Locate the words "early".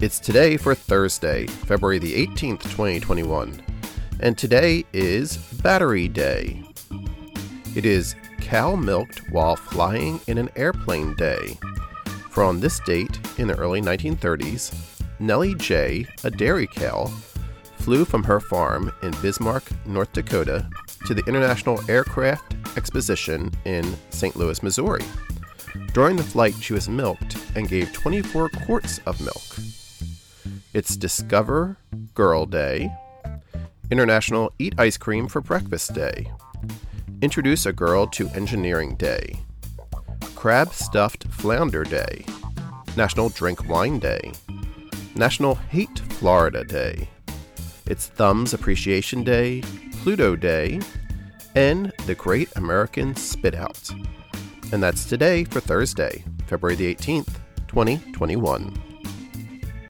13.56-13.80